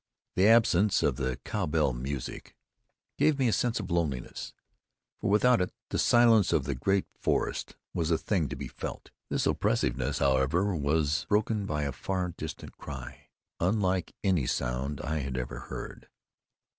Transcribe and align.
The 0.35 0.47
absence 0.47 1.03
of 1.03 1.17
the 1.17 1.37
cowbell 1.45 1.93
music 1.93 2.55
gave 3.19 3.37
me 3.37 3.47
a 3.47 3.53
sense 3.53 3.79
of 3.79 3.91
loneliness, 3.91 4.51
for 5.19 5.29
without 5.29 5.61
it 5.61 5.71
the 5.89 5.99
silence 5.99 6.51
of 6.51 6.63
the 6.63 6.73
great 6.73 7.05
forest 7.19 7.75
was 7.93 8.09
a 8.09 8.17
thing 8.17 8.49
to 8.49 8.55
be 8.55 8.67
felt. 8.67 9.11
This 9.29 9.45
oppressiveness, 9.45 10.17
however, 10.17 10.75
was 10.75 11.27
broken 11.29 11.67
by 11.67 11.83
a 11.83 11.91
far 11.91 12.29
distant 12.35 12.79
cry, 12.79 13.27
unlike 13.59 14.15
any 14.23 14.47
sound 14.47 15.01
I 15.01 15.19
had 15.19 15.37
ever 15.37 15.59
heard. 15.59 16.09